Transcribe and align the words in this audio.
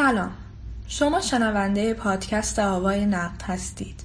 سلام. 0.00 0.30
شما 0.86 1.20
شنونده 1.20 1.94
پادکست 1.94 2.58
آوای 2.58 3.06
نقد 3.06 3.42
هستید. 3.42 4.02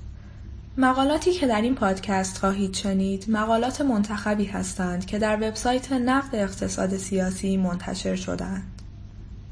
مقالاتی 0.78 1.34
که 1.34 1.48
در 1.48 1.62
این 1.62 1.76
پادکست 1.76 2.38
خواهید 2.38 2.74
شنید 2.74 3.26
مقالات 3.28 3.82
منتخبی 3.82 4.46
هستند 4.46 5.06
که 5.06 5.20
در 5.20 5.36
وبسایت 5.36 5.92
نقد 5.92 6.36
اقتصاد 6.36 6.98
سیاسی 6.98 7.58
منتشر 7.58 8.16
شدهاند. 8.16 8.82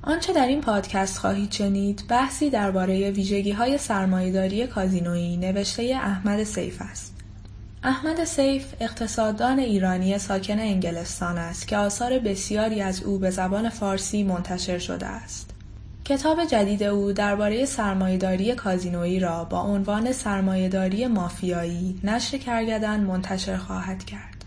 آنچه 0.02 0.34
در 0.34 0.48
این 0.48 0.62
پادکست 0.62 1.18
خواهید 1.18 1.52
شنید 1.52 2.04
بحثی 2.10 2.50
درباره 2.50 3.12
ویژگی 3.12 3.52
های 3.52 3.78
سرمایهداری 3.78 4.68
کازینویی 4.68 5.38
نوشته 5.38 5.84
احمد 6.04 6.44
سیف 6.44 6.82
است. 6.82 7.14
احمد 7.84 8.24
سیف 8.24 8.66
اقتصاددان 8.80 9.60
ایرانی 9.60 10.18
ساکن 10.18 10.60
انگلستان 10.60 11.38
است 11.38 11.68
که 11.68 11.78
آثار 11.78 12.20
بسیاری 12.20 12.82
از 12.82 13.04
او 13.04 13.20
به 13.20 13.30
زبان 13.30 13.70
فارسی 13.70 14.24
منتشر 14.24 14.78
شده 14.80 15.06
است. 15.06 15.53
کتاب 16.06 16.46
جدید 16.46 16.84
او 16.84 17.12
درباره 17.12 17.66
سرمایهداری 17.66 18.56
کازینویی 18.56 19.20
را 19.20 19.44
با 19.44 19.62
عنوان 19.62 20.12
سرمایهداری 20.12 21.08
مافیایی 21.08 22.00
نشر 22.04 22.38
کرگدن 22.38 23.00
منتشر 23.00 23.58
خواهد 23.58 24.06
کرد. 24.06 24.46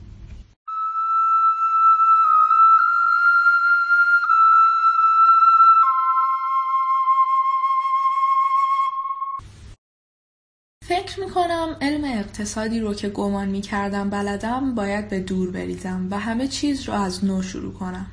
فکر 10.83 11.21
می 11.21 11.31
کنم 11.31 11.77
علم 11.81 12.05
اقتصادی 12.05 12.81
رو 12.81 12.95
که 12.95 13.09
گمان 13.09 13.49
می 13.49 13.61
کردم 13.61 14.11
بلدم 14.11 14.75
باید 14.75 15.09
به 15.09 15.21
دور 15.21 15.51
بریزم 15.51 16.09
و 16.11 16.19
همه 16.19 16.49
چیز 16.49 16.89
رو 16.89 16.95
از 16.95 17.25
نو 17.25 17.43
شروع 17.43 17.73
کنم. 17.73 18.07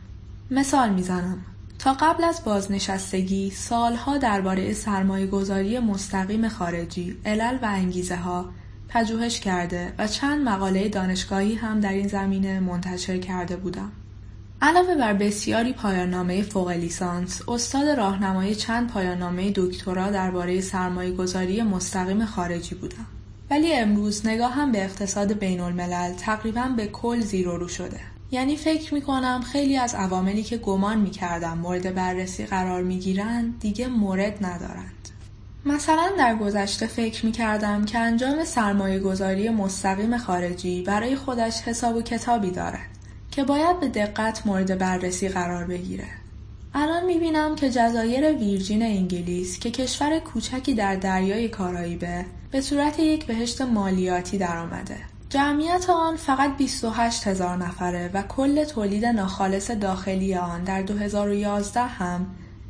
مثال 0.52 0.90
می‌زنم. 0.90 1.53
تا 1.84 1.94
قبل 1.94 2.24
از 2.24 2.44
بازنشستگی 2.44 3.52
سالها 3.52 4.18
درباره 4.18 4.74
سرمایه 4.74 5.28
گذاری 5.28 5.80
مستقیم 5.80 6.50
خارجی، 6.50 7.18
علل 7.26 7.56
و 7.62 7.66
انگیزه 7.66 8.16
ها 8.16 8.50
پژوهش 8.90 9.40
کرده 9.40 9.94
و 9.98 10.08
چند 10.08 10.50
مقاله 10.50 10.90
دانشگاهی 10.90 11.56
هم 11.56 11.80
در 11.80 11.94
این 11.94 12.08
زمینه 12.08 12.60
منتشر 12.60 13.18
کرده 13.18 13.56
بودم. 13.56 13.92
علاوه 14.62 14.96
بر 14.96 15.14
بسیاری 15.14 15.74
پایاننامه 15.74 16.42
فوق 16.42 16.70
لیسانس، 16.70 17.50
استاد 17.50 17.88
راهنمای 17.88 18.56
چند 18.56 18.90
پایاننامه 18.90 19.52
دکترا 19.56 20.12
درباره 20.12 20.62
سرمایه 20.62 21.12
گذاری 21.12 21.62
مستقیم 21.62 22.26
خارجی 22.26 22.76
بودم. 22.76 23.06
ولی 23.52 23.74
امروز 23.74 24.28
نگاهم 24.28 24.72
به 24.72 24.84
اقتصاد 24.84 25.34
بین 25.34 25.60
الملل 25.60 26.14
تقریبا 26.14 26.66
به 26.78 26.88
کل 26.88 27.20
زیر 27.20 27.48
و 27.48 27.58
رو 27.58 27.68
شده. 27.68 28.13
یعنی 28.34 28.56
فکر 28.56 28.94
می‌کنم 28.94 29.42
خیلی 29.52 29.78
از 29.78 29.96
عواملی 29.96 30.44
که 30.44 30.58
گمان 30.58 31.00
می‌کردم 31.00 31.58
مورد 31.58 31.96
بررسی 31.96 32.46
قرار 32.46 32.84
می‌گیرند 32.84 33.60
دیگه 33.60 33.88
مورد 33.88 34.46
ندارند. 34.46 35.10
مثلا 35.66 36.10
در 36.18 36.36
گذشته 36.36 36.88
فکر 36.88 37.26
می‌کردم 37.26 37.86
که 37.86 38.00
انجام 38.00 38.44
سرمایه 38.44 39.00
گذاری 39.00 39.50
مستقیم 39.50 40.18
خارجی 40.18 40.82
برای 40.82 41.16
خودش 41.16 41.62
حساب 41.62 41.96
و 41.96 42.02
کتابی 42.02 42.52
دارد 42.52 42.90
که 43.32 43.44
باید 43.44 43.80
به 43.80 43.88
دقت 43.88 44.48
مورد 44.48 44.78
بررسی 44.78 45.30
قرار 45.30 45.66
بگیره. 45.66 46.08
الان 46.74 47.06
می‌بینم 47.06 47.56
که 47.56 47.70
جزایر 47.70 48.38
ویرجین 48.38 48.84
انگلیس 48.84 49.60
که 49.60 49.72
کشور 49.72 50.20
کوچکی 50.20 50.74
در 50.74 50.96
دریای 50.96 51.50
کارائیبه 51.50 52.26
به 52.52 52.62
صورت 52.62 53.00
یک 53.00 53.26
بهشت 53.26 53.62
مالیاتی 53.62 54.38
درآمده 54.38 55.13
جمعیت 55.34 55.90
آن 55.90 56.16
فقط 56.16 56.58
28 56.58 57.28
هزار 57.28 57.58
نفره 57.58 58.12
و 58.14 58.22
کل 58.22 58.64
تولید 58.64 59.06
ناخالص 59.06 59.72
داخلی 59.72 60.36
آن 60.36 60.64
در 60.64 60.82
2011 60.82 61.82
هم 61.82 62.26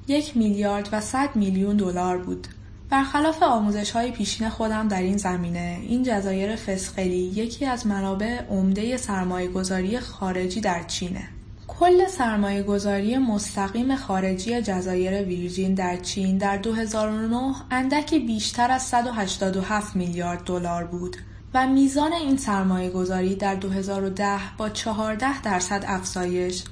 یک 0.08 0.38
میلیارد 0.38 0.90
و 0.92 1.02
100 1.02 1.36
میلیون 1.36 1.78
دلار 1.78 2.18
بود. 2.18 2.48
برخلاف 2.90 3.44
آموزش 3.44 3.92
های 3.92 4.12
پیشین 4.12 4.50
خودم 4.50 4.88
در 4.88 5.02
این 5.02 5.18
زمینه، 5.18 5.80
این 5.82 6.04
جزایر 6.04 6.56
فسقلی 6.56 7.32
یکی 7.36 7.66
از 7.66 7.88
منابع 7.88 8.42
عمده 8.50 8.98
سرمایه 8.98 9.48
گذاری 9.48 10.00
خارجی 10.00 10.62
در 10.62 10.84
چینه. 10.84 11.30
کل 11.68 12.08
سرمایه 12.08 12.64
گذاری 12.64 13.18
مستقیم 13.18 13.96
خارجی 13.96 14.62
جزایر 14.62 15.24
ویرجین 15.24 15.74
در 15.74 15.98
چین 15.98 16.38
در 16.38 16.58
2009 16.58 17.56
اندکی 17.72 18.20
بیشتر 18.20 18.72
از 18.72 18.84
187 18.84 19.96
میلیارد 19.96 20.44
دلار 20.44 20.84
بود 20.84 21.18
و 21.54 21.68
میزان 21.68 22.14
این 22.14 22.38
سرمایه 22.38 22.90
گذاری 22.90 23.36
در 23.36 23.56
2010 23.56 24.40
با 24.58 24.70
14 24.70 25.42
درصد 25.42 25.84
افزایش 25.88 26.64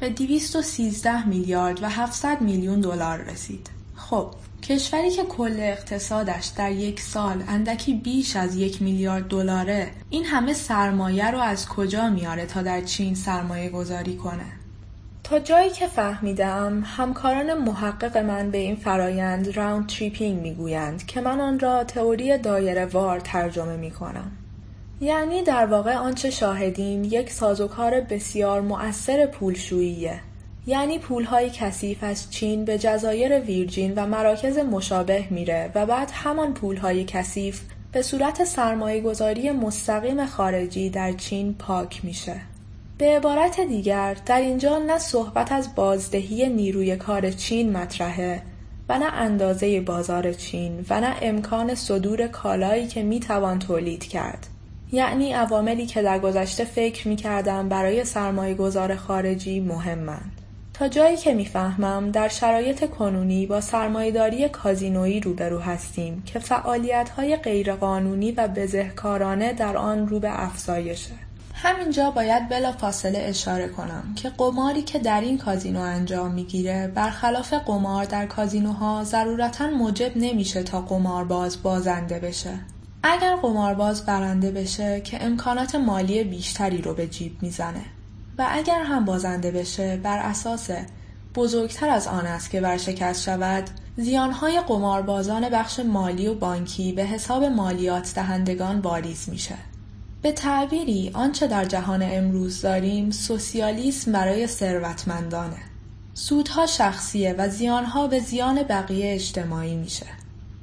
به 0.00 0.08
213 0.08 1.28
میلیارد 1.28 1.82
و 1.82 1.88
700 1.88 2.40
میلیون 2.40 2.80
دلار 2.80 3.18
رسید. 3.18 3.70
خب 3.94 4.30
کشوری 4.62 5.10
که 5.10 5.22
کل 5.24 5.56
اقتصادش 5.58 6.46
در 6.46 6.72
یک 6.72 7.00
سال 7.00 7.44
اندکی 7.48 7.94
بیش 7.94 8.36
از 8.36 8.56
یک 8.56 8.82
میلیارد 8.82 9.28
دلاره 9.28 9.90
این 10.10 10.24
همه 10.24 10.52
سرمایه 10.52 11.30
رو 11.30 11.38
از 11.38 11.68
کجا 11.68 12.10
میاره 12.10 12.46
تا 12.46 12.62
در 12.62 12.80
چین 12.80 13.14
سرمایه 13.14 13.68
گذاری 13.68 14.16
کنه؟ 14.16 14.65
تا 15.26 15.38
جایی 15.38 15.70
که 15.70 15.86
فهمیدم 15.86 16.82
همکاران 16.86 17.54
محقق 17.54 18.16
من 18.16 18.50
به 18.50 18.58
این 18.58 18.76
فرایند 18.76 19.56
راوند 19.56 19.88
تریپینگ 19.88 20.40
می‌گویند 20.42 21.06
که 21.06 21.20
من 21.20 21.40
آن 21.40 21.58
را 21.58 21.84
تئوری 21.84 22.38
دایره 22.38 22.84
وار 22.84 23.20
ترجمه 23.20 23.76
می 23.76 23.90
کنم. 23.90 24.32
یعنی 25.00 25.42
در 25.42 25.66
واقع 25.66 25.94
آنچه 25.94 26.30
شاهدیم 26.30 27.04
یک 27.04 27.30
سازوکار 27.30 28.00
بسیار 28.00 28.60
مؤثر 28.60 29.26
پولشوییه 29.26 30.20
یعنی 30.66 30.98
پولهای 30.98 31.50
کثیف 31.50 32.04
از 32.04 32.30
چین 32.30 32.64
به 32.64 32.78
جزایر 32.78 33.40
ویرجین 33.40 33.94
و 33.96 34.06
مراکز 34.06 34.58
مشابه 34.58 35.24
میره 35.30 35.70
و 35.74 35.86
بعد 35.86 36.10
همان 36.14 36.54
پولهای 36.54 37.04
کثیف 37.04 37.62
به 37.92 38.02
صورت 38.02 38.44
سرمایه 38.44 39.00
گذاری 39.00 39.50
مستقیم 39.50 40.26
خارجی 40.26 40.90
در 40.90 41.12
چین 41.12 41.54
پاک 41.54 42.04
میشه. 42.04 42.55
به 42.98 43.16
عبارت 43.16 43.60
دیگر 43.60 44.16
در 44.26 44.40
اینجا 44.40 44.78
نه 44.78 44.98
صحبت 44.98 45.52
از 45.52 45.74
بازدهی 45.74 46.48
نیروی 46.48 46.96
کار 46.96 47.30
چین 47.30 47.72
مطرحه 47.72 48.42
و 48.88 48.98
نه 48.98 49.12
اندازه 49.12 49.80
بازار 49.80 50.32
چین 50.32 50.84
و 50.90 51.00
نه 51.00 51.14
امکان 51.22 51.74
صدور 51.74 52.26
کالایی 52.26 52.86
که 52.86 53.02
می‌توان 53.02 53.58
تولید 53.58 54.04
کرد 54.04 54.46
یعنی 54.92 55.32
عواملی 55.32 55.86
که 55.86 56.02
در 56.02 56.18
گذشته 56.18 56.64
فکر 56.64 57.08
می‌کردم 57.08 57.68
برای 57.68 58.04
سرمایه 58.04 58.54
گذار 58.54 58.94
خارجی 58.94 59.60
مهمند. 59.60 60.40
تا 60.74 60.88
جایی 60.88 61.16
که 61.16 61.34
می‌فهمم 61.34 62.10
در 62.10 62.28
شرایط 62.28 62.90
کنونی 62.90 63.46
با 63.46 63.60
سرمایهداری 63.60 64.48
کازینویی 64.48 65.20
روبرو 65.20 65.58
هستیم 65.58 66.22
که 66.26 66.38
فعالیت‌های 66.38 67.36
غیرقانونی 67.36 68.32
و 68.32 68.48
بزهکارانه 68.48 69.52
در 69.52 69.76
آن 69.76 70.08
رو 70.08 70.20
به 70.20 70.44
افزایشه. 70.44 71.25
همینجا 71.66 72.10
باید 72.10 72.48
بلا 72.48 72.72
فاصله 72.72 73.18
اشاره 73.18 73.68
کنم 73.68 74.14
که 74.16 74.28
قماری 74.28 74.82
که 74.82 74.98
در 74.98 75.20
این 75.20 75.38
کازینو 75.38 75.80
انجام 75.80 76.30
می‌گیره 76.30 76.92
برخلاف 76.94 77.54
قمار 77.54 78.04
در 78.04 78.26
کازینوها 78.26 79.04
ضرورتا 79.04 79.66
موجب 79.66 80.12
نمیشه 80.16 80.62
تا 80.62 80.80
قمارباز 80.80 81.62
بازنده 81.62 82.18
بشه. 82.18 82.58
اگر 83.02 83.36
قمارباز 83.36 84.06
برنده 84.06 84.50
بشه 84.50 85.00
که 85.00 85.24
امکانات 85.24 85.74
مالی 85.74 86.24
بیشتری 86.24 86.82
رو 86.82 86.94
به 86.94 87.06
جیب 87.06 87.42
می‌زنه 87.42 87.82
و 88.38 88.46
اگر 88.50 88.82
هم 88.82 89.04
بازنده 89.04 89.50
بشه 89.50 89.96
بر 89.96 90.18
اساس 90.18 90.70
بزرگتر 91.34 91.88
از 91.88 92.06
آن 92.06 92.26
است 92.26 92.50
که 92.50 92.60
ورشکست 92.60 93.22
شود 93.22 93.64
زیانهای 93.96 94.60
قماربازان 94.60 95.48
بخش 95.48 95.80
مالی 95.80 96.26
و 96.26 96.34
بانکی 96.34 96.92
به 96.92 97.04
حساب 97.04 97.44
مالیات 97.44 98.14
دهندگان 98.14 98.80
باریز 98.80 99.28
میشه 99.28 99.54
به 100.26 100.32
تعبیری 100.32 101.10
آنچه 101.14 101.46
در 101.46 101.64
جهان 101.64 102.02
امروز 102.02 102.62
داریم 102.62 103.10
سوسیالیسم 103.10 104.12
برای 104.12 104.46
ثروتمندانه. 104.46 105.56
سودها 106.14 106.66
شخصیه 106.66 107.34
و 107.38 107.48
زیانها 107.48 108.06
به 108.06 108.20
زیان 108.20 108.62
بقیه 108.62 109.14
اجتماعی 109.14 109.76
میشه. 109.76 110.06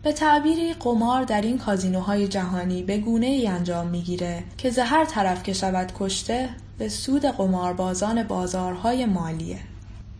به 0.01 0.11
تعبیری 0.11 0.73
قمار 0.73 1.23
در 1.23 1.41
این 1.41 1.57
کازینوهای 1.57 2.27
جهانی 2.27 2.83
به 2.83 2.97
گونه 2.97 3.25
ای 3.25 3.47
انجام 3.47 3.87
می‌گیره 3.87 4.43
که 4.57 4.69
زهر 4.69 5.05
طرف 5.05 5.43
که 5.43 5.53
شود 5.53 5.91
کشته 5.99 6.49
به 6.77 6.89
سود 6.89 7.25
قماربازان 7.25 8.23
بازارهای 8.23 9.05
مالیه. 9.05 9.59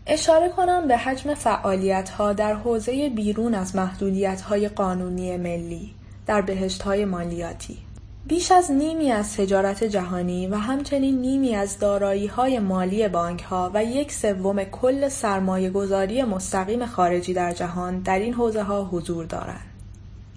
اشاره 0.06 0.48
کنم 0.48 0.88
به 0.88 0.96
حجم 0.96 1.34
فعالیت 1.34 2.08
ها 2.08 2.32
در 2.32 2.54
حوزه 2.54 3.08
بیرون 3.08 3.54
از 3.54 3.76
محدودیت 3.76 4.40
های 4.40 4.68
قانونی 4.68 5.36
ملی 5.36 5.94
در 6.26 6.40
بهشت 6.40 6.82
های 6.82 7.04
مالیاتی. 7.04 7.83
بیش 8.26 8.52
از 8.52 8.70
نیمی 8.70 9.12
از 9.12 9.36
تجارت 9.36 9.84
جهانی 9.84 10.46
و 10.46 10.56
همچنین 10.56 11.20
نیمی 11.20 11.54
از 11.54 11.78
دارایی 11.78 12.26
های 12.26 12.58
مالی 12.58 13.08
بانک 13.08 13.42
ها 13.42 13.70
و 13.74 13.84
یک 13.84 14.12
سوم 14.12 14.64
کل 14.64 15.08
سرمایه 15.08 15.70
گذاری 15.70 16.22
مستقیم 16.22 16.86
خارجی 16.86 17.34
در 17.34 17.52
جهان 17.52 17.98
در 17.98 18.18
این 18.18 18.34
حوزه 18.34 18.62
ها 18.62 18.84
حضور 18.84 19.24
دارند. 19.24 19.64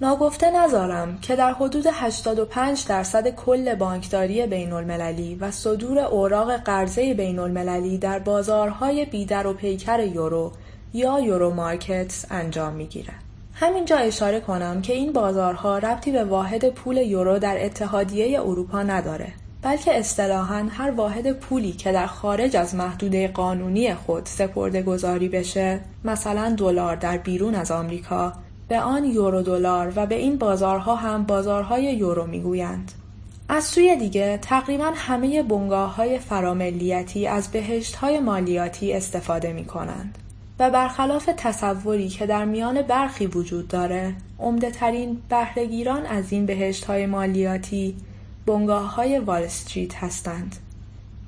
ناگفته 0.02 0.52
نذارم 0.52 1.18
که 1.22 1.36
در 1.36 1.54
حدود 1.54 1.86
85 1.92 2.86
درصد 2.88 3.28
کل 3.28 3.76
بانکداری 3.76 4.48
بین 4.48 4.74
المللی 4.74 5.36
و 5.36 5.52
صدور 5.52 6.00
اوراق 6.00 6.58
قرضه 6.58 7.14
بین 7.14 7.40
المللی 7.40 7.98
در 7.98 8.20
بازارهای 8.20 9.06
بیدر 9.06 9.48
و 9.48 9.54
پیکر 9.54 10.00
یورو 10.00 10.52
یا 10.94 11.20
یورو 11.20 11.54
مارکت 11.54 12.26
انجام 12.30 12.74
می‌گیره. 12.74 13.14
همینجا 13.60 13.98
اشاره 13.98 14.40
کنم 14.40 14.82
که 14.82 14.94
این 14.94 15.14
بازارها 15.14 15.78
ربطی 15.78 16.12
به 16.12 16.24
واحد 16.24 16.70
پول 16.70 16.98
یورو 16.98 17.40
در 17.40 17.66
اتحادیه 17.66 18.42
اروپا 18.42 18.84
نداره 18.84 19.34
بلکه 19.62 20.00
اصطلاحا 20.00 20.68
هر 20.72 20.92
واحد 20.92 21.32
پولی 21.32 21.72
که 21.72 21.92
در 21.92 22.08
خارج 22.08 22.56
از 22.56 22.76
محدوده 22.76 23.28
قانونی 23.28 23.94
خود 23.94 24.26
سپرده 24.26 24.82
گذاری 24.82 25.30
بشه 25.30 25.80
مثلا 26.04 26.56
دلار 26.58 26.96
در 26.96 27.18
بیرون 27.18 27.56
از 27.56 27.72
آمریکا 27.72 28.34
به 28.68 28.80
آن 28.80 29.06
یورو 29.06 29.42
دلار 29.42 29.94
و 29.96 30.06
به 30.06 30.16
این 30.16 30.38
بازارها 30.38 30.96
هم 30.96 31.24
بازارهای 31.24 31.84
یورو 31.84 32.28
می‌گویند. 32.28 32.92
از 33.50 33.64
سوی 33.64 33.96
دیگه 33.96 34.40
تقریبا 34.42 34.92
همه 34.96 35.44
بنگاه 35.44 35.96
های 35.96 36.20
فراملیتی 36.20 37.28
از 37.28 37.52
بهشت 37.52 37.96
های 37.96 38.20
مالیاتی 38.20 38.94
استفاده 38.94 39.54
می 39.54 39.66
کنند 39.66 40.18
و 40.60 40.70
برخلاف 40.70 41.30
تصوری 41.38 42.10
که 42.10 42.26
در 42.26 42.46
میان 42.46 42.82
برخی 42.82 43.28
وجود 43.28 43.68
داره 43.68 44.14
عمده 44.40 44.72
ترین 44.72 45.22
بهرهگیران 45.30 46.06
از 46.06 46.32
این 46.32 46.46
بهشت 46.46 46.86
های 46.86 47.06
مالیاتی 47.06 47.96
بنگاه 48.46 48.96
های 48.96 49.20
وال 49.20 49.44
استریت 49.44 49.96
هستند. 49.96 50.56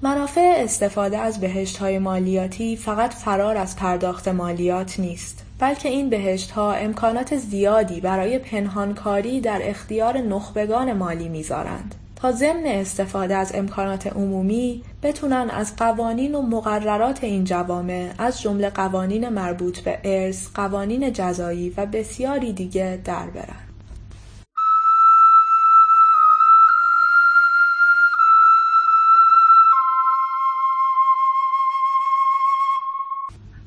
منافع 0.01 0.53
استفاده 0.57 1.17
از 1.17 1.39
بهشت 1.39 1.77
های 1.77 1.99
مالیاتی 1.99 2.75
فقط 2.77 3.13
فرار 3.13 3.57
از 3.57 3.75
پرداخت 3.75 4.27
مالیات 4.27 4.99
نیست 4.99 5.45
بلکه 5.59 5.89
این 5.89 6.09
بهشت 6.09 6.51
ها 6.51 6.73
امکانات 6.73 7.37
زیادی 7.37 8.01
برای 8.01 8.39
پنهانکاری 8.39 9.41
در 9.41 9.61
اختیار 9.63 10.17
نخبگان 10.17 10.93
مالی 10.93 11.29
می‌ذارند 11.29 11.95
تا 12.15 12.31
ضمن 12.31 12.65
استفاده 12.65 13.35
از 13.35 13.51
امکانات 13.55 14.07
عمومی 14.07 14.83
بتونن 15.03 15.49
از 15.49 15.75
قوانین 15.75 16.35
و 16.35 16.41
مقررات 16.41 17.23
این 17.23 17.43
جوامع 17.43 18.13
از 18.17 18.41
جمله 18.41 18.69
قوانین 18.69 19.29
مربوط 19.29 19.79
به 19.79 19.99
ارث، 20.03 20.47
قوانین 20.53 21.13
جزایی 21.13 21.69
و 21.77 21.85
بسیاری 21.85 22.53
دیگه 22.53 23.01
در 23.05 23.29
برن. 23.29 23.69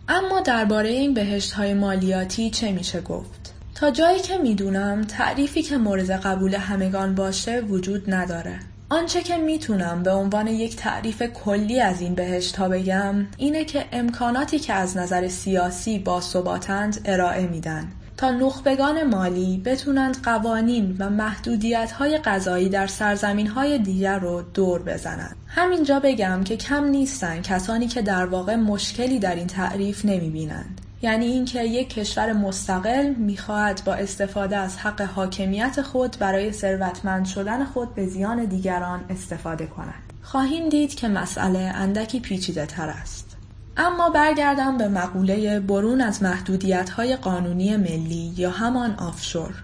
اما 0.08 0.40
درباره 0.40 0.88
این 0.88 1.14
بهشت 1.14 1.52
های 1.52 1.74
مالیاتی 1.74 2.50
چه 2.50 2.72
میشه 2.72 3.00
گفت؟ 3.00 3.54
تا 3.74 3.90
جایی 3.90 4.20
که 4.20 4.38
می‌دونم 4.38 5.04
تعریفی 5.04 5.62
که 5.62 5.78
مورد 5.78 6.10
قبول 6.10 6.54
همگان 6.54 7.14
باشه 7.14 7.60
وجود 7.60 8.14
نداره. 8.14 8.60
آنچه 8.92 9.22
که 9.22 9.36
می‌تونم 9.36 10.02
به 10.02 10.10
عنوان 10.10 10.46
یک 10.46 10.76
تعریف 10.76 11.22
کلی 11.22 11.80
از 11.80 12.00
این 12.00 12.14
بهشت 12.14 12.56
ها 12.56 12.68
بگم 12.68 13.26
اینه 13.36 13.64
که 13.64 13.84
امکاناتی 13.92 14.58
که 14.58 14.72
از 14.72 14.96
نظر 14.96 15.28
سیاسی 15.28 15.98
با 15.98 16.20
ثباتند 16.20 17.00
ارائه 17.04 17.46
میدن 17.46 17.88
تا 18.16 18.30
نخبگان 18.30 19.02
مالی 19.02 19.62
بتونند 19.64 20.22
قوانین 20.22 20.96
و 20.98 21.10
محدودیت 21.10 21.92
های 21.92 22.18
قضایی 22.18 22.68
در 22.68 22.86
سرزمین 22.86 23.46
های 23.46 23.78
دیگر 23.78 24.18
رو 24.18 24.42
دور 24.42 24.82
بزنند. 24.82 25.36
همینجا 25.46 26.00
بگم 26.00 26.44
که 26.44 26.56
کم 26.56 26.84
نیستن 26.84 27.42
کسانی 27.42 27.86
که 27.86 28.02
در 28.02 28.26
واقع 28.26 28.56
مشکلی 28.56 29.18
در 29.18 29.34
این 29.34 29.46
تعریف 29.46 30.04
نمی 30.04 30.30
بینند. 30.30 30.80
یعنی 31.02 31.26
اینکه 31.26 31.64
یک 31.64 31.94
کشور 31.94 32.32
مستقل 32.32 33.14
می‌خواهد 33.14 33.82
با 33.84 33.94
استفاده 33.94 34.56
از 34.56 34.76
حق 34.76 35.00
حاکمیت 35.00 35.82
خود 35.82 36.16
برای 36.18 36.52
ثروتمند 36.52 37.26
شدن 37.26 37.64
خود 37.64 37.94
به 37.94 38.06
زیان 38.06 38.44
دیگران 38.44 39.04
استفاده 39.10 39.66
کند. 39.66 40.12
خواهیم 40.22 40.68
دید 40.68 40.94
که 40.94 41.08
مسئله 41.08 41.58
اندکی 41.58 42.20
پیچیده 42.20 42.66
تر 42.66 42.88
است. 42.88 43.36
اما 43.76 44.10
برگردم 44.10 44.78
به 44.78 44.88
مقوله 44.88 45.60
برون 45.60 46.00
از 46.00 46.22
محدودیت 46.22 46.90
های 46.90 47.16
قانونی 47.16 47.76
ملی 47.76 48.32
یا 48.36 48.50
همان 48.50 48.94
آفشور. 48.94 49.54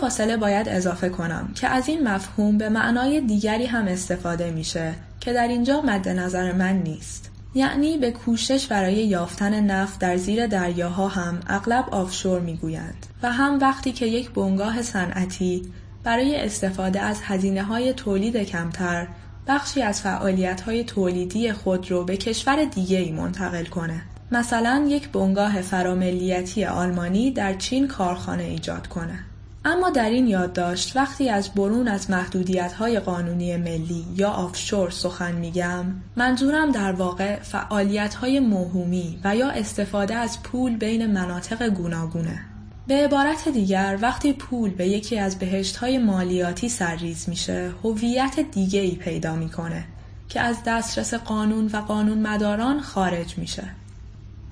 فاصله 0.00 0.36
باید 0.36 0.68
اضافه 0.68 1.08
کنم 1.08 1.52
که 1.54 1.68
از 1.68 1.88
این 1.88 2.08
مفهوم 2.08 2.58
به 2.58 2.68
معنای 2.68 3.20
دیگری 3.20 3.66
هم 3.66 3.86
استفاده 3.86 4.50
میشه 4.50 4.94
که 5.20 5.32
در 5.32 5.48
اینجا 5.48 5.80
مد 5.80 6.08
نظر 6.08 6.52
من 6.52 6.76
نیست. 6.76 7.29
یعنی 7.54 7.98
به 7.98 8.10
کوشش 8.10 8.66
برای 8.66 8.94
یافتن 8.94 9.60
نفت 9.60 10.00
در 10.00 10.16
زیر 10.16 10.46
دریاها 10.46 11.08
هم 11.08 11.40
اغلب 11.46 11.88
آفشور 11.90 12.40
می‌گویند 12.40 13.06
و 13.22 13.32
هم 13.32 13.58
وقتی 13.60 13.92
که 13.92 14.06
یک 14.06 14.30
بنگاه 14.30 14.82
صنعتی 14.82 15.62
برای 16.04 16.36
استفاده 16.36 17.00
از 17.00 17.20
هزینه 17.22 17.62
های 17.62 17.92
تولید 17.92 18.36
کمتر 18.36 19.08
بخشی 19.46 19.82
از 19.82 20.00
فعالیت 20.00 20.60
های 20.60 20.84
تولیدی 20.84 21.52
خود 21.52 21.90
رو 21.90 22.04
به 22.04 22.16
کشور 22.16 22.64
دیگه 22.64 22.98
ای 22.98 23.12
منتقل 23.12 23.64
کنه. 23.64 24.02
مثلا 24.32 24.86
یک 24.88 25.08
بنگاه 25.08 25.60
فراملیتی 25.60 26.64
آلمانی 26.64 27.30
در 27.30 27.54
چین 27.54 27.88
کارخانه 27.88 28.42
ایجاد 28.42 28.86
کنه. 28.86 29.18
اما 29.64 29.90
در 29.90 30.10
این 30.10 30.26
یادداشت 30.26 30.96
وقتی 30.96 31.28
از 31.28 31.54
برون 31.54 31.88
از 31.88 32.10
محدودیت 32.10 32.72
های 32.72 33.00
قانونی 33.00 33.56
ملی 33.56 34.04
یا 34.16 34.30
آفشور 34.30 34.90
سخن 34.90 35.32
میگم 35.32 35.84
منظورم 36.16 36.72
در 36.72 36.92
واقع 36.92 37.36
فعالیت 37.36 38.14
های 38.14 38.40
موهومی 38.40 39.20
و 39.24 39.36
یا 39.36 39.50
استفاده 39.50 40.14
از 40.14 40.42
پول 40.42 40.76
بین 40.76 41.06
مناطق 41.06 41.68
گوناگونه. 41.68 42.40
به 42.86 42.94
عبارت 42.94 43.48
دیگر 43.48 43.98
وقتی 44.02 44.32
پول 44.32 44.70
به 44.70 44.88
یکی 44.88 45.18
از 45.18 45.38
بهشت 45.38 45.76
های 45.76 45.98
مالیاتی 45.98 46.68
سرریز 46.68 47.28
میشه 47.28 47.70
هویت 47.84 48.40
دیگه 48.52 48.80
ای 48.80 48.94
پیدا 48.94 49.34
می‌کنه 49.34 49.84
که 50.28 50.40
از 50.40 50.56
دسترس 50.66 51.14
قانون 51.14 51.66
و 51.66 51.76
قانون 51.76 52.18
مداران 52.18 52.80
خارج 52.80 53.38
میشه. 53.38 53.64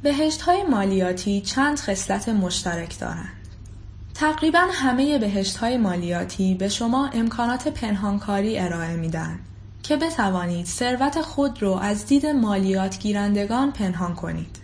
بهشت 0.03 0.43
های 0.43 0.63
مالیاتی 0.63 1.41
چند 1.41 1.79
خصلت 1.79 2.29
مشترک 2.29 3.01
دارند 3.01 3.38
تقریبا 4.19 4.67
همه 4.73 5.19
بهشت 5.19 5.57
های 5.57 5.77
مالیاتی 5.77 6.55
به 6.55 6.69
شما 6.69 7.11
امکانات 7.13 7.69
پنهانکاری 7.69 8.59
ارائه 8.59 8.97
میدن 8.97 9.39
که 9.83 9.97
بتوانید 9.97 10.67
ثروت 10.67 11.21
خود 11.21 11.63
رو 11.63 11.73
از 11.73 12.07
دید 12.07 12.27
مالیات 12.27 12.99
گیرندگان 12.99 13.73
پنهان 13.73 14.15
کنید. 14.15 14.59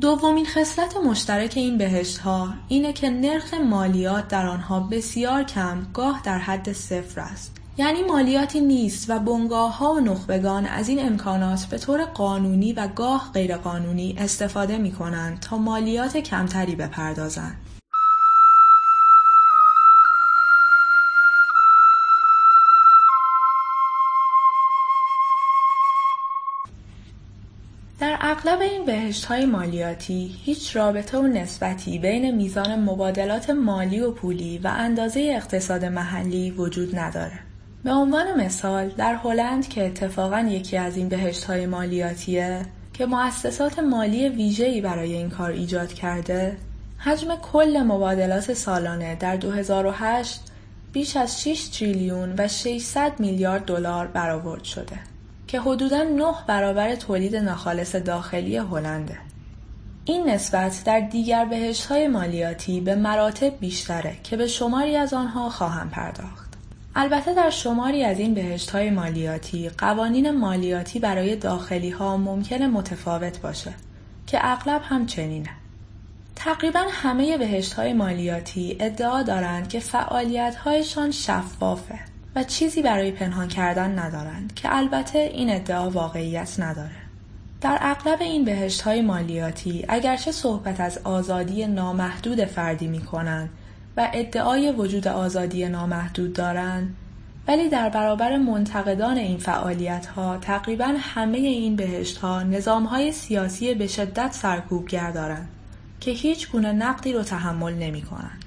دومین 0.00 0.46
خصلت 0.46 0.96
مشترک 0.96 1.52
این 1.56 1.78
بهشت 1.78 2.18
ها 2.18 2.54
اینه 2.68 2.92
که 2.92 3.10
نرخ 3.10 3.54
مالیات 3.54 4.28
در 4.28 4.46
آنها 4.46 4.80
بسیار 4.80 5.42
کم 5.42 5.86
گاه 5.94 6.20
در 6.24 6.38
حد 6.38 6.72
صفر 6.72 7.20
است. 7.20 7.56
یعنی 7.76 8.02
مالیاتی 8.02 8.60
نیست 8.60 9.10
و 9.10 9.18
بنگاه 9.18 9.78
ها 9.78 9.94
و 9.94 10.00
نخبگان 10.00 10.66
از 10.66 10.88
این 10.88 11.06
امکانات 11.06 11.66
به 11.66 11.78
طور 11.78 12.04
قانونی 12.04 12.72
و 12.72 12.88
گاه 12.88 13.30
غیرقانونی 13.34 14.14
استفاده 14.18 14.78
می 14.78 14.92
کنند 14.92 15.40
تا 15.40 15.58
مالیات 15.58 16.16
کمتری 16.16 16.76
بپردازند. 16.76 17.67
در 28.00 28.18
اغلب 28.20 28.60
این 28.60 28.84
بهشت 28.84 29.24
های 29.24 29.46
مالیاتی 29.46 30.36
هیچ 30.44 30.76
رابطه 30.76 31.18
و 31.18 31.22
نسبتی 31.22 31.98
بین 31.98 32.36
میزان 32.36 32.80
مبادلات 32.80 33.50
مالی 33.50 34.00
و 34.00 34.10
پولی 34.10 34.58
و 34.58 34.68
اندازه 34.68 35.32
اقتصاد 35.36 35.84
محلی 35.84 36.50
وجود 36.50 36.98
نداره. 36.98 37.38
به 37.84 37.92
عنوان 37.92 38.44
مثال 38.44 38.88
در 38.88 39.14
هلند 39.14 39.68
که 39.68 39.86
اتفاقا 39.86 40.40
یکی 40.40 40.76
از 40.76 40.96
این 40.96 41.08
بهشت 41.08 41.44
های 41.44 41.66
مالیاتیه 41.66 42.62
که 42.92 43.06
مؤسسات 43.06 43.78
مالی 43.78 44.28
ویژه‌ای 44.28 44.80
برای 44.80 45.12
این 45.12 45.30
کار 45.30 45.50
ایجاد 45.50 45.92
کرده 45.92 46.56
حجم 46.98 47.36
کل 47.36 47.82
مبادلات 47.82 48.54
سالانه 48.54 49.14
در 49.14 49.36
2008 49.36 50.40
بیش 50.92 51.16
از 51.16 51.42
6 51.42 51.68
تریلیون 51.68 52.34
و 52.38 52.48
600 52.48 53.20
میلیارد 53.20 53.64
دلار 53.64 54.06
برآورد 54.06 54.64
شده. 54.64 55.17
که 55.48 55.60
حدوداً 55.60 56.02
نه 56.02 56.34
برابر 56.46 56.94
تولید 56.94 57.36
ناخالص 57.36 57.94
داخلی 57.94 58.56
هلنده. 58.56 59.18
این 60.04 60.28
نسبت 60.30 60.82
در 60.84 61.00
دیگر 61.00 61.44
بهشت 61.44 61.86
های 61.86 62.08
مالیاتی 62.08 62.80
به 62.80 62.94
مراتب 62.94 63.58
بیشتره 63.58 64.16
که 64.22 64.36
به 64.36 64.46
شماری 64.46 64.96
از 64.96 65.14
آنها 65.14 65.50
خواهم 65.50 65.90
پرداخت. 65.90 66.48
البته 66.96 67.34
در 67.34 67.50
شماری 67.50 68.04
از 68.04 68.18
این 68.18 68.34
بهشت 68.34 68.70
های 68.70 68.90
مالیاتی 68.90 69.68
قوانین 69.68 70.30
مالیاتی 70.30 70.98
برای 70.98 71.36
داخلی 71.36 71.90
ها 71.90 72.16
ممکن 72.16 72.62
متفاوت 72.62 73.40
باشه 73.40 73.74
که 74.26 74.38
اغلب 74.42 74.80
هم 74.84 75.06
چنینه. 75.06 75.50
تقریبا 76.36 76.84
همه 76.90 77.38
بهشت 77.38 77.72
های 77.72 77.92
مالیاتی 77.92 78.76
ادعا 78.80 79.22
دارند 79.22 79.68
که 79.68 79.80
فعالیت 79.80 80.56
هایشان 80.56 81.10
شفافه 81.10 81.98
و 82.38 82.44
چیزی 82.44 82.82
برای 82.82 83.10
پنهان 83.10 83.48
کردن 83.48 83.98
ندارند 83.98 84.54
که 84.54 84.76
البته 84.76 85.18
این 85.18 85.50
ادعا 85.50 85.90
واقعیت 85.90 86.60
نداره. 86.60 86.90
در 87.60 87.78
اغلب 87.80 88.20
این 88.20 88.44
بهشت 88.44 88.80
های 88.80 89.02
مالیاتی 89.02 89.84
اگرچه 89.88 90.32
صحبت 90.32 90.80
از 90.80 90.98
آزادی 91.04 91.66
نامحدود 91.66 92.44
فردی 92.44 92.86
می 92.86 93.00
کنند 93.00 93.50
و 93.96 94.08
ادعای 94.12 94.72
وجود 94.72 95.08
آزادی 95.08 95.68
نامحدود 95.68 96.32
دارند 96.32 96.96
ولی 97.48 97.68
در 97.68 97.88
برابر 97.88 98.36
منتقدان 98.36 99.16
این 99.16 99.38
فعالیت 99.38 100.06
ها 100.06 100.38
تقریبا 100.38 100.94
همه 100.98 101.38
این 101.38 101.76
بهشت 101.76 102.18
ها 102.18 102.42
نظام 102.42 102.84
های 102.84 103.12
سیاسی 103.12 103.74
به 103.74 103.86
شدت 103.86 104.32
سرکوبگر 104.32 105.10
دارند 105.10 105.48
که 106.00 106.10
هیچ 106.10 106.50
گونه 106.50 106.72
نقدی 106.72 107.12
رو 107.12 107.22
تحمل 107.22 107.74
نمی‌کنن. 107.74 108.38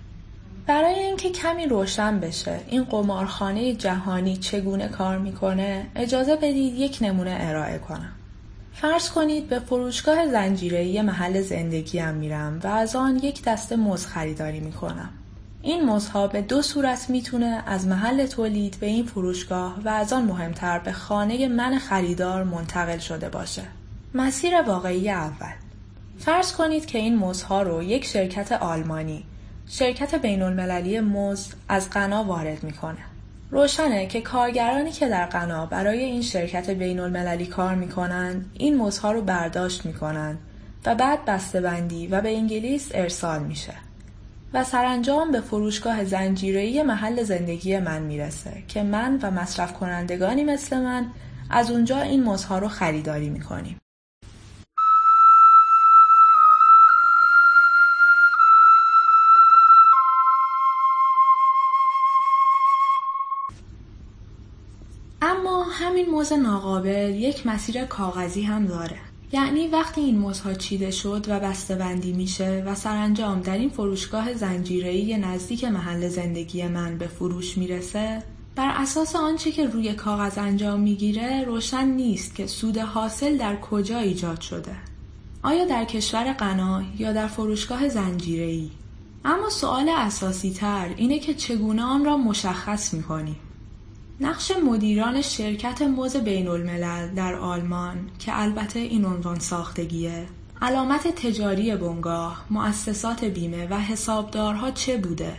برای 0.68 1.00
اینکه 1.00 1.30
کمی 1.30 1.66
روشن 1.68 2.20
بشه 2.20 2.60
این 2.68 2.84
قمارخانه 2.84 3.74
جهانی 3.74 4.38
چگونه 4.38 4.88
کار 4.88 5.18
می‌کنه 5.18 5.88
اجازه 5.96 6.36
بدید 6.36 6.74
یک 6.74 6.98
نمونه 7.02 7.38
ارائه 7.40 7.78
کنم. 7.78 8.12
فرض 8.74 9.10
کنید 9.10 9.48
به 9.48 9.60
فروشگاه 9.60 10.28
زنجیره 10.28 11.02
محل 11.02 11.42
زندگیم 11.42 12.14
میرم 12.14 12.60
و 12.64 12.68
از 12.68 12.96
آن 12.96 13.20
یک 13.24 13.44
دسته 13.44 13.76
مز 13.76 14.06
خریداری 14.06 14.60
می‌کنم. 14.60 15.10
این 15.62 15.86
مزها 15.86 16.28
به 16.28 16.42
دو 16.42 16.62
صورت 16.62 17.10
می‌تونه 17.10 17.64
از 17.66 17.88
محل 17.88 18.26
تولید 18.26 18.78
به 18.80 18.86
این 18.86 19.06
فروشگاه 19.06 19.80
و 19.86 19.90
از 19.90 20.14
آن 20.14 20.24
مهمتر 20.24 20.80
به 20.80 20.92
خانه 20.92 21.48
من 21.48 21.78
خریدار 21.78 22.44
منتقل 22.44 22.98
شده 22.98 23.30
باشه. 23.30 23.64
مسیر 24.14 24.62
واقعی 24.62 25.10
اول 25.10 25.54
فرض 26.20 26.54
کنید 26.54 26.86
که 26.86 26.98
این 26.98 27.18
مزها 27.18 27.62
رو 27.62 27.84
یک 27.84 28.06
شرکت 28.06 28.52
آلمانی 28.52 29.24
شرکت 29.74 30.16
بین 30.16 30.42
المللی 30.42 31.00
مز 31.00 31.48
از 31.70 31.90
غنا 31.90 32.24
وارد 32.24 32.64
می‌کنه. 32.64 32.98
روشنه 33.52 34.08
که 34.08 34.22
کارگرانی 34.22 34.92
که 34.92 35.10
در 35.10 35.26
غنا 35.26 35.66
برای 35.66 36.04
این 36.04 36.22
شرکت 36.22 36.70
بین 36.70 37.00
المللی 37.00 37.46
کار 37.46 37.76
می‌کنن 37.76 38.46
این 38.54 38.78
مزها 38.78 39.12
رو 39.12 39.22
برداشت 39.22 39.86
می‌کنن 39.86 40.38
و 40.86 40.96
بعد 40.96 41.26
بسته‌بندی 41.26 42.08
و 42.08 42.22
به 42.22 42.38
انگلیس 42.38 42.90
ارسال 42.94 43.44
میشه. 43.44 43.74
و 44.54 44.64
سرانجام 44.64 45.32
به 45.32 45.42
فروشگاه 45.42 46.06
زنجیره‌ای 46.06 46.84
محل 46.84 47.24
زندگی 47.24 47.80
من 47.80 48.02
می‌رسه 48.02 48.64
که 48.68 48.84
من 48.84 49.20
و 49.22 49.32
مصرف 49.32 49.74
کنندگانی 49.74 50.44
مثل 50.44 50.78
من 50.78 51.06
از 51.50 51.72
اونجا 51.72 52.02
این 52.02 52.24
مزها 52.24 52.60
رو 52.60 52.68
خریداری 52.68 53.30
می‌کنیم. 53.30 53.78
همین 65.82 66.10
موز 66.10 66.34
ناقابل 66.34 67.16
یک 67.16 67.48
مسیر 67.48 67.86
کاغذی 67.86 68.42
هم 68.42 68.66
داره. 68.66 68.98
یعنی 69.32 69.68
وقتی 69.68 70.02
این 70.02 70.18
موزها 70.18 70.54
چیده 70.54 70.92
شد 70.92 71.26
و 71.30 71.40
بسته 71.40 71.76
بندی 71.76 72.14
میشه 72.14 72.64
و 72.68 72.76
سرانجام 72.76 73.42
در 73.42 73.58
این 73.58 73.70
فروشگاه 73.70 74.34
زنجیره‌ای 74.34 75.18
نزدیک 75.18 75.64
محل 75.64 76.08
زندگی 76.08 76.68
من 76.68 76.98
به 76.98 77.08
فروش 77.08 77.58
می‌رسه 77.58 78.24
بر 78.56 78.72
اساس 78.76 79.16
آنچه 79.16 79.52
که 79.52 79.68
روی 79.68 79.94
کاغذ 79.94 80.38
انجام 80.38 80.80
می‌گیره 80.80 81.44
روشن 81.44 81.86
نیست 81.86 82.36
که 82.36 82.48
سود 82.48 82.78
حاصل 82.78 83.38
در 83.38 83.56
کجا 83.56 84.00
ایجاد 84.00 84.42
شده. 84.42 84.76
آیا 85.44 85.66
در 85.66 85.86
کشور 85.86 86.34
غنا 86.34 86.84
یا 86.98 87.14
در 87.14 87.28
فروشگاه 87.28 87.90
زنجیره‌ای؟ 87.90 88.70
اما 89.26 89.50
سوال 89.50 89.90
اساسی 89.90 90.54
تر 90.54 90.90
اینه 90.98 91.20
که 91.20 91.34
چگونه 91.34 91.84
آن 91.84 92.06
را 92.06 92.18
مشخص 92.18 92.94
می‌کنیم؟ 92.94 93.36
نقش 94.20 94.52
مدیران 94.66 95.22
شرکت 95.22 95.82
موز 95.82 96.16
بین 96.16 96.48
الملل 96.48 97.08
در 97.16 97.36
آلمان 97.36 98.10
که 98.20 98.40
البته 98.42 98.80
این 98.80 99.06
عنوان 99.06 99.40
ساختگیه 99.40 100.26
علامت 100.62 101.08
تجاری 101.08 101.76
بنگاه، 101.76 102.46
مؤسسات 102.50 103.24
بیمه 103.24 103.68
و 103.68 103.80
حسابدارها 103.80 104.72
چه 104.72 104.98
بوده 104.98 105.34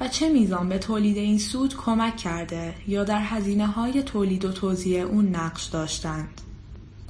و 0.00 0.08
چه 0.08 0.28
میزان 0.28 0.68
به 0.68 0.78
تولید 0.78 1.16
این 1.16 1.38
سود 1.38 1.76
کمک 1.76 2.16
کرده 2.16 2.74
یا 2.88 3.04
در 3.04 3.22
هزینه 3.22 3.66
های 3.66 4.02
تولید 4.02 4.44
و 4.44 4.52
توزیع 4.52 5.02
اون 5.02 5.36
نقش 5.36 5.64
داشتند. 5.64 6.40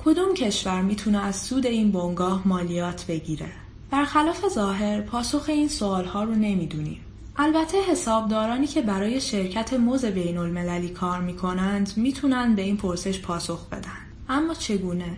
کدوم 0.05 0.35
کشور 0.35 0.83
می‌تونه 0.83 1.19
از 1.19 1.37
سود 1.37 1.67
این 1.67 1.93
بنگاه 1.93 2.49
مالیات 2.49 3.07
بگیره؟ 3.07 3.53
برخلاف 3.91 4.49
ظاهر 4.49 5.01
پاسخ 5.01 5.45
این 5.49 5.69
سوال 5.69 6.05
ها 6.05 6.25
رو 6.25 6.35
نمی‌دونیم. 6.35 7.01
البته 7.43 7.83
حسابدارانی 7.83 8.67
که 8.67 8.83
برای 8.83 9.21
شرکت 9.21 9.73
موز 9.73 10.05
بین 10.05 10.37
المللی 10.37 10.89
کار 10.89 11.21
می 11.21 11.37
کنند 11.37 11.93
می‌تونن 11.97 12.55
به 12.55 12.63
این 12.63 12.77
پرسش 12.77 13.21
پاسخ 13.21 13.67
بدن. 13.69 13.99
اما 14.29 14.55
چگونه؟ 14.55 15.17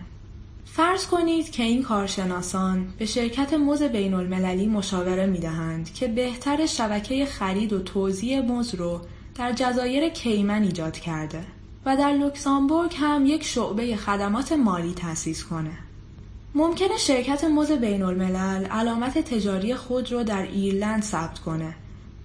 فرض 0.65 1.07
کنید 1.07 1.51
که 1.51 1.63
این 1.63 1.83
کارشناسان 1.83 2.87
به 2.99 3.07
شرکت 3.07 3.55
موز 3.55 3.83
بین 3.83 4.15
المللی 4.15 4.67
مشاوره 4.67 5.27
می 5.27 5.39
دهند 5.39 5.95
که 5.95 6.09
بهتر 6.09 6.67
شبکه 6.67 7.27
خرید 7.27 7.73
و 7.73 7.83
توزیع 7.83 8.41
موز 8.41 8.75
رو 8.75 9.01
در 9.35 9.53
جزایر 9.53 10.09
کیمن 10.09 10.63
ایجاد 10.63 10.99
کرده 10.99 11.45
و 11.87 11.97
در 11.97 12.13
لوکسامبورگ 12.13 12.95
هم 12.99 13.27
یک 13.27 13.45
شعبه 13.45 13.97
خدمات 13.97 14.53
مالی 14.53 14.95
تأسیس 14.95 15.45
کنه. 15.45 15.79
ممکنه 16.55 16.97
شرکت 16.97 17.45
موز 17.45 17.73
بین 17.73 18.03
الملل 18.03 18.65
علامت 18.65 19.19
تجاری 19.19 19.75
خود 19.75 20.13
رو 20.13 20.23
در 20.23 20.43
ایرلند 20.43 21.03
ثبت 21.03 21.39
کنه 21.39 21.75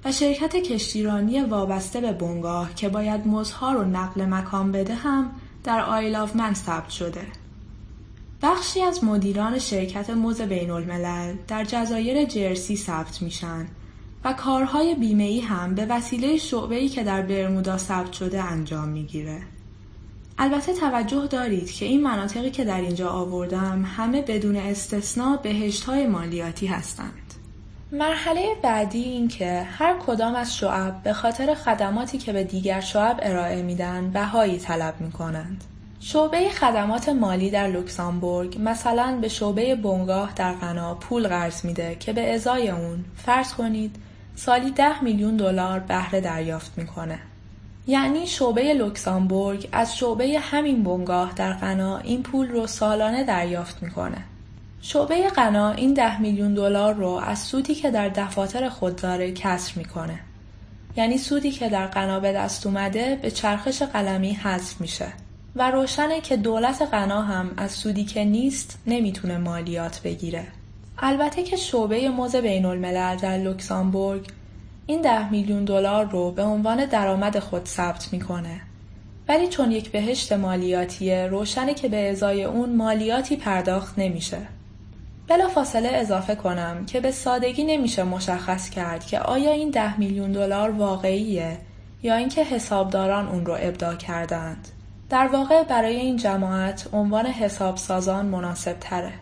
و 0.08 0.12
شرکت 0.12 0.56
کشتیرانی 0.56 1.42
وابسته 1.42 2.02
به 2.02 2.12
بنگاه 2.12 2.76
که 2.76 2.90
باید 2.90 3.28
موزها 3.28 3.72
رو 3.72 3.84
نقل 3.84 4.26
مکان 4.26 4.72
بده 4.72 4.96
هم 4.96 5.32
در 5.64 5.82
آیل 5.82 6.16
آف 6.16 6.36
من 6.36 6.54
ثبت 6.54 6.90
شده. 6.90 7.22
بخشی 8.42 8.82
از 8.82 9.04
مدیران 9.04 9.60
شرکت 9.60 10.10
موز 10.10 10.42
بین 10.42 10.72
الملل 10.72 11.36
در 11.48 11.64
جزایر 11.64 12.26
جرسی 12.26 12.78
ثبت 12.78 13.22
میشن 13.22 13.68
و 14.26 14.34
کارهای 14.34 14.96
بیمه‌ای 14.96 15.40
هم 15.40 15.76
به 15.76 15.86
وسیله 15.86 16.38
شعبه‌ای 16.38 16.90
که 16.90 17.04
در 17.04 17.22
برمودا 17.22 17.78
ثبت 17.78 18.14
شده 18.14 18.44
انجام 18.44 18.90
می‌گیره. 18.90 19.42
البته 20.38 20.74
توجه 20.74 21.28
دارید 21.28 21.72
که 21.72 21.86
این 21.86 22.04
مناطقی 22.04 22.52
که 22.52 22.66
در 22.66 22.82
اینجا 22.82 23.10
آوردم 23.10 23.84
همه 23.98 24.22
بدون 24.22 24.56
استثنا 24.56 25.38
بهشت 25.38 25.84
های 25.84 26.08
مالیاتی 26.08 26.68
هستند. 26.68 27.27
مرحله 27.92 28.56
بعدی 28.64 29.04
این 29.04 29.28
که 29.28 29.62
هر 29.62 29.96
کدام 30.08 30.36
از 30.36 30.58
شعب 30.58 31.04
به 31.04 31.14
خاطر 31.14 31.54
خدماتی 31.54 32.18
که 32.18 32.34
به 32.34 32.44
دیگر 32.44 32.80
شعب 32.80 33.20
ارائه 33.22 33.62
میدن 33.62 34.12
بهایی 34.12 34.58
طلب 34.58 34.94
می 35.00 35.12
کنند. 35.12 35.64
شعبه 36.00 36.50
خدمات 36.50 37.10
مالی 37.10 37.50
در 37.50 37.68
لوکسامبورگ 37.68 38.58
مثلا 38.60 39.18
به 39.22 39.28
شعبه 39.28 39.76
بنگاه 39.76 40.34
در 40.36 40.54
غنا 40.54 40.96
پول 40.96 41.28
قرض 41.28 41.66
میده 41.66 41.96
که 42.00 42.14
به 42.14 42.34
ازای 42.34 42.70
اون 42.70 43.06
فرض 43.16 43.54
کنید 43.54 43.96
سالی 44.36 44.72
ده 44.72 45.04
میلیون 45.04 45.38
دلار 45.38 45.80
بهره 45.80 46.22
دریافت 46.22 46.78
می‌کنه. 46.78 47.20
یعنی 47.88 48.28
شعبه 48.28 48.74
لوکسامبورگ 48.74 49.70
از 49.72 49.98
شعبه 49.98 50.40
همین 50.40 50.84
بنگاه 50.84 51.34
در 51.36 51.54
غنا 51.54 51.98
این 51.98 52.24
پول 52.24 52.48
رو 52.48 52.68
سالانه 52.68 53.24
دریافت 53.24 53.84
می‌کنه. 53.84 54.18
شعبه 54.82 55.30
غنا 55.30 55.72
این 55.72 55.94
ده 55.94 56.22
میلیون 56.22 56.54
دلار 56.54 56.94
رو 56.94 57.10
از 57.10 57.40
سودی 57.40 57.76
که 57.76 57.92
در 57.92 58.10
دفاتر 58.10 58.70
خود 58.70 58.96
داره 58.96 59.32
کسر 59.32 59.74
می‌کنه. 59.76 60.20
یعنی 60.96 61.18
سودی 61.18 61.52
که 61.52 61.70
در 61.70 61.88
غنا 61.88 62.20
به 62.20 62.34
دست 62.34 62.66
اومده 62.66 63.20
به 63.22 63.32
چرخش 63.32 63.82
قلمی 63.82 64.34
حذف 64.34 64.82
میشه 64.82 65.08
و 65.56 65.72
روشنه 65.72 66.22
که 66.22 66.38
دولت 66.38 66.82
غنا 66.82 67.22
هم 67.22 67.52
از 67.58 67.72
سودی 67.72 68.04
که 68.06 68.24
نیست 68.24 68.80
نمی‌تونه 68.88 69.38
مالیات 69.38 70.02
بگیره. 70.02 70.48
البته 71.00 71.44
که 71.44 71.56
شعبه 71.56 72.10
موز 72.10 72.36
بین 72.36 72.66
الملل 72.66 73.16
در 73.16 73.38
لوکسامبورگ 73.38 74.28
این 74.86 75.02
ده 75.02 75.32
میلیون 75.32 75.66
دلار 75.66 76.06
رو 76.06 76.32
به 76.32 76.44
عنوان 76.44 76.86
درآمد 76.86 77.40
خود 77.40 77.66
ثبت 77.66 78.10
می‌کنه. 78.12 78.62
ولی 79.30 79.48
چون 79.48 79.72
یک 79.72 79.92
بهشت 79.92 80.34
مالیاتیه 80.34 81.28
روشنه 81.28 81.74
که 81.74 81.88
به 81.88 82.12
ازای 82.12 82.44
اون 82.44 82.76
مالیاتی 82.76 83.36
پرداخت 83.36 84.00
نمیشه. 84.00 84.38
بلا 85.28 85.48
فاصله 85.48 85.90
اضافه 85.94 86.36
کنم 86.36 86.86
که 86.86 87.00
به 87.00 87.12
سادگی 87.12 87.64
نمیشه 87.64 88.04
مشخص 88.04 88.70
کرد 88.70 89.06
که 89.06 89.20
آیا 89.20 89.52
این 89.52 89.70
ده 89.70 90.00
میلیون 90.00 90.32
دلار 90.32 90.72
واقعیه 90.72 91.58
یا 92.04 92.16
اینکه 92.16 92.44
حسابداران 92.44 93.28
اون 93.28 93.46
رو 93.46 93.58
ابداع 93.60 93.96
کردند. 93.96 94.68
در 95.10 95.28
واقع 95.28 95.64
برای 95.64 95.96
این 95.96 96.18
جماعت 96.18 96.90
عنوان 96.94 97.26
حسابسازان 97.26 98.26
مناسب 98.26 98.80
تره. 98.80 99.14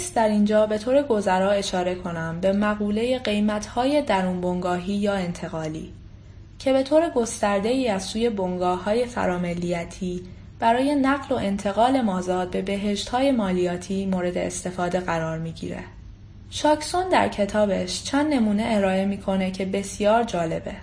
نیست 0.00 0.14
در 0.14 0.28
اینجا 0.28 0.66
به 0.66 0.78
طور 0.78 1.02
گذرا 1.02 1.50
اشاره 1.50 1.94
کنم 1.94 2.40
به 2.40 2.52
مقوله 2.52 3.18
قیمتهای 3.18 4.02
درون 4.02 4.40
بنگاهی 4.40 4.92
یا 4.92 5.14
انتقالی 5.14 5.92
که 6.58 6.72
به 6.72 6.82
طور 6.82 7.10
گسترده 7.10 7.68
ای 7.68 7.88
از 7.88 8.02
سوی 8.02 8.30
بنگاه 8.30 8.84
های 8.84 9.06
فراملیتی 9.06 10.22
برای 10.58 10.94
نقل 10.94 11.34
و 11.34 11.38
انتقال 11.38 12.00
مازاد 12.00 12.50
به 12.50 12.62
بهشت 12.62 13.08
های 13.08 13.32
مالیاتی 13.32 14.06
مورد 14.06 14.38
استفاده 14.38 15.00
قرار 15.00 15.38
می‌گیره. 15.38 15.84
شاکسون 16.50 17.08
در 17.08 17.28
کتابش 17.28 18.04
چند 18.04 18.34
نمونه 18.34 18.62
ارائه 18.66 19.04
می‌کنه 19.04 19.50
که 19.50 19.64
بسیار 19.64 20.24
جالبه. 20.24 20.74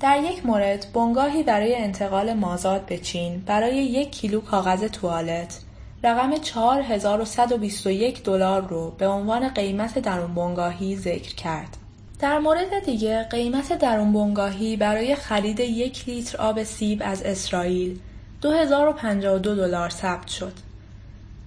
در 0.00 0.22
یک 0.22 0.46
مورد 0.46 0.86
بنگاهی 0.94 1.42
برای 1.42 1.74
انتقال 1.76 2.32
مازاد 2.32 2.86
به 2.86 2.98
چین 2.98 3.42
برای 3.46 3.76
یک 3.76 4.10
کیلو 4.10 4.40
کاغذ 4.40 4.84
توالت 4.84 5.60
رقم 6.04 6.38
4121 6.38 8.22
دلار 8.22 8.62
رو 8.68 8.90
به 8.90 9.06
عنوان 9.08 9.48
قیمت 9.48 9.98
درون 9.98 10.34
بنگاهی 10.34 10.96
ذکر 10.96 11.34
کرد. 11.34 11.76
در 12.18 12.38
مورد 12.38 12.84
دیگه 12.84 13.22
قیمت 13.22 13.78
درون 13.78 14.12
بنگاهی 14.12 14.76
برای 14.76 15.14
خرید 15.14 15.60
یک 15.60 16.08
لیتر 16.08 16.38
آب 16.38 16.62
سیب 16.62 17.02
از 17.04 17.22
اسرائیل 17.22 17.98
2052 18.40 19.54
دلار 19.54 19.90
ثبت 19.90 20.28
شد 20.28 20.52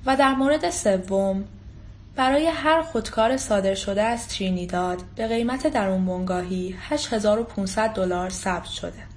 و 0.06 0.16
در 0.16 0.34
مورد 0.36 0.70
سوم 0.70 1.44
برای 2.16 2.48
هر 2.48 2.82
خودکار 2.82 3.38
صادر 3.38 3.76
شده 3.76 4.02
از 4.04 4.28
ترینیداد 4.28 5.02
به 5.16 5.28
قیمت 5.28 5.68
درون 5.68 6.06
بنگاهی 6.06 6.76
8500 6.80 7.90
دلار 7.90 8.30
ثبت 8.30 8.66
شده. 8.66 9.13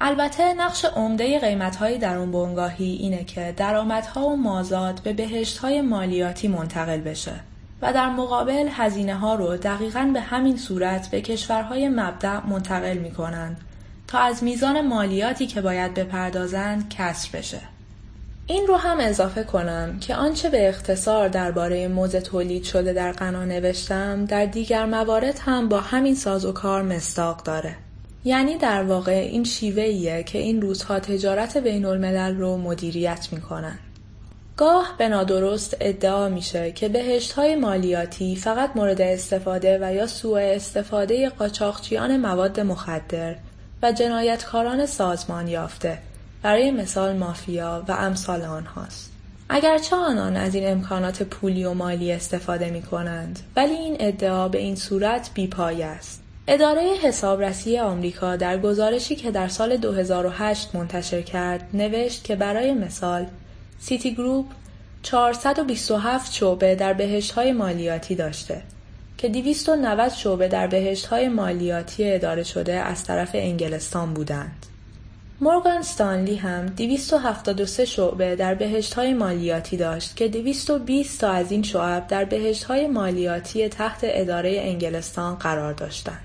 البته 0.00 0.54
نقش 0.54 0.84
عمده 0.84 1.38
قیمت‌های 1.38 1.98
درون 1.98 2.32
بنگاهی 2.32 2.92
اینه 2.92 3.24
که 3.24 3.54
درآمدها 3.56 4.26
و 4.26 4.36
مازاد 4.36 5.00
به 5.04 5.12
بهشت‌های 5.12 5.80
مالیاتی 5.80 6.48
منتقل 6.48 7.00
بشه 7.00 7.40
و 7.82 7.92
در 7.92 8.08
مقابل 8.08 8.68
هزینه 8.70 9.14
ها 9.14 9.34
رو 9.34 9.56
دقیقا 9.56 10.10
به 10.14 10.20
همین 10.20 10.56
صورت 10.56 11.10
به 11.10 11.20
کشورهای 11.20 11.88
مبدع 11.88 12.46
منتقل 12.46 12.98
می 12.98 13.10
کنند 13.10 13.60
تا 14.08 14.18
از 14.18 14.44
میزان 14.44 14.86
مالیاتی 14.86 15.46
که 15.46 15.60
باید 15.60 15.94
بپردازند 15.94 16.88
کسر 16.88 17.38
بشه. 17.38 17.60
این 18.46 18.66
رو 18.66 18.76
هم 18.76 18.96
اضافه 19.00 19.44
کنم 19.44 19.98
که 20.00 20.14
آنچه 20.14 20.50
به 20.50 20.68
اختصار 20.68 21.28
درباره 21.28 21.88
موز 21.88 22.16
تولید 22.16 22.64
شده 22.64 22.92
در 22.92 23.12
غنا 23.12 23.44
نوشتم 23.44 24.24
در 24.24 24.46
دیگر 24.46 24.86
موارد 24.86 25.38
هم 25.38 25.68
با 25.68 25.80
همین 25.80 26.14
ساز 26.14 26.44
و 26.44 26.52
کار 26.52 26.82
مستاق 26.82 27.42
داره. 27.42 27.76
یعنی 28.24 28.56
در 28.56 28.82
واقع 28.82 29.12
این 29.12 29.44
شیوه 29.44 30.22
که 30.22 30.38
این 30.38 30.62
روزها 30.62 31.00
تجارت 31.00 31.56
بین 31.56 31.84
الملل 31.84 32.36
رو 32.36 32.56
مدیریت 32.56 33.28
می‌کنن. 33.32 33.78
گاه 34.56 34.94
به 34.98 35.08
نادرست 35.08 35.76
ادعا 35.80 36.28
میشه 36.28 36.72
که 36.72 36.88
بهشت 36.88 37.32
های 37.32 37.56
مالیاتی 37.56 38.36
فقط 38.36 38.70
مورد 38.76 39.00
استفاده 39.00 39.78
و 39.82 39.94
یا 39.94 40.06
سوء 40.06 40.40
استفاده 40.40 41.28
قاچاقچیان 41.28 42.16
مواد 42.16 42.60
مخدر 42.60 43.34
و 43.82 43.92
جنایتکاران 43.92 44.86
سازمان 44.86 45.48
یافته 45.48 45.98
برای 46.42 46.70
مثال 46.70 47.16
مافیا 47.16 47.84
و 47.88 47.92
امثال 47.92 48.42
آنهاست. 48.42 49.12
اگرچه 49.48 49.96
آنان 49.96 50.36
از 50.36 50.54
این 50.54 50.72
امکانات 50.72 51.22
پولی 51.22 51.64
و 51.64 51.74
مالی 51.74 52.12
استفاده 52.12 52.70
می 52.70 52.82
کنند 52.82 53.38
ولی 53.56 53.74
این 53.74 53.96
ادعا 54.00 54.48
به 54.48 54.58
این 54.58 54.76
صورت 54.76 55.30
بیپای 55.34 55.82
است. 55.82 56.23
اداره 56.48 56.94
حسابرسی 57.02 57.78
آمریکا 57.78 58.36
در 58.36 58.58
گزارشی 58.58 59.16
که 59.16 59.30
در 59.30 59.48
سال 59.48 59.76
2008 59.76 60.74
منتشر 60.74 61.22
کرد 61.22 61.68
نوشت 61.74 62.24
که 62.24 62.36
برای 62.36 62.72
مثال 62.72 63.26
سیتی 63.78 64.14
گروپ 64.14 64.46
427 65.02 66.32
شعبه 66.32 66.74
در 66.74 66.92
بهشت 66.92 67.32
های 67.32 67.52
مالیاتی 67.52 68.14
داشته 68.14 68.62
که 69.18 69.28
290 69.28 70.08
شعبه 70.08 70.48
در 70.48 70.66
بهشت 70.66 71.06
های 71.06 71.28
مالیاتی 71.28 72.10
اداره 72.12 72.42
شده 72.42 72.72
از 72.72 73.04
طرف 73.04 73.30
انگلستان 73.34 74.14
بودند. 74.14 74.66
مورگان 75.40 75.82
ستانلی 75.82 76.36
هم 76.36 76.66
273 76.66 77.84
شعبه 77.84 78.36
در 78.36 78.54
بهشت 78.54 78.94
های 78.94 79.14
مالیاتی 79.14 79.76
داشت 79.76 80.16
که 80.16 80.28
220 80.28 81.20
تا 81.20 81.30
از 81.30 81.52
این 81.52 81.62
شعب 81.62 82.06
در 82.06 82.24
بهشت 82.24 82.64
های 82.64 82.86
مالیاتی 82.86 83.68
تحت 83.68 83.98
اداره 84.02 84.60
انگلستان 84.60 85.34
قرار 85.34 85.72
داشتند. 85.72 86.23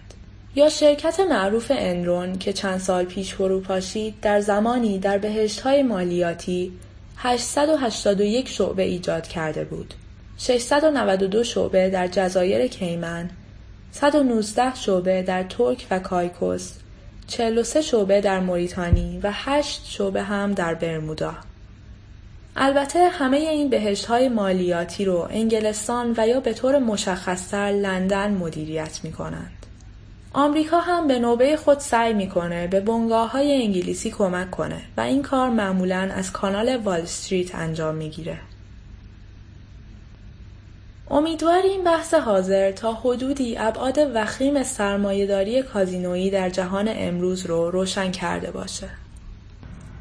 یا 0.56 0.70
شرکت 0.70 1.20
معروف 1.20 1.72
انرون 1.76 2.38
که 2.38 2.54
چند 2.54 2.80
سال 2.80 3.06
پیش 3.06 3.34
فروپاشید 3.34 4.16
در 4.22 4.40
زمانی 4.40 5.00
در 5.00 5.18
بهشت 5.18 5.62
های 5.62 5.84
مالیاتی 5.84 6.72
881 7.18 8.50
شعبه 8.50 8.84
ایجاد 8.84 9.28
کرده 9.28 9.64
بود. 9.64 9.94
692 10.38 11.44
شعبه 11.44 11.90
در 11.90 12.08
جزایر 12.08 12.68
کیمن، 12.68 13.30
119 13.92 14.76
شعبه 14.76 15.22
در 15.22 15.44
ترک 15.44 15.88
و 15.92 16.00
کایکوس، 16.00 16.74
43 17.28 17.82
شعبه 17.82 18.22
در 18.22 18.40
موریتانی 18.40 19.20
و 19.24 19.32
8 19.34 19.86
شعبه 19.86 20.24
هم 20.24 20.54
در 20.54 20.74
برمودا. 20.74 21.34
البته 22.56 23.10
همه 23.10 23.38
این 23.38 23.70
بهشت 23.70 24.06
های 24.06 24.30
مالیاتی 24.30 25.06
رو 25.06 25.28
انگلستان 25.32 26.14
و 26.18 26.28
یا 26.28 26.40
به 26.40 26.54
طور 26.54 26.80
مشخصتر 26.80 27.72
لندن 27.72 28.32
مدیریت 28.32 29.00
می 29.04 29.12
کنند. 29.12 29.59
آمریکا 30.34 30.80
هم 30.80 31.08
به 31.08 31.20
نوبه 31.20 31.58
خود 31.58 31.80
سعی 31.80 32.14
می‌کنه 32.14 32.68
به 32.68 32.80
بنگاه 32.80 33.32
های 33.32 33.64
انگلیسی 33.64 34.12
کمک 34.12 34.52
کنه 34.52 34.82
و 34.98 35.02
این 35.02 35.22
کار 35.22 35.50
معمولا 35.50 36.10
از 36.16 36.32
کانال 36.32 36.78
وال 36.78 37.02
استریت 37.02 37.56
انجام 37.56 37.96
می‌گیره. 37.96 38.40
امیدواریم 41.12 41.84
بحث 41.84 42.14
حاضر 42.14 42.72
تا 42.72 42.94
حدودی 42.94 43.58
ابعاد 43.58 43.98
وخیم 44.16 44.64
سرمایهداری 44.64 45.64
کازینویی 45.64 46.30
در 46.30 46.50
جهان 46.50 46.88
امروز 46.92 47.46
رو 47.46 47.72
روشن 47.72 48.12
کرده 48.12 48.52
باشه. 48.52 48.90